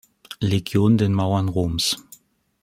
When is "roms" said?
1.47-1.95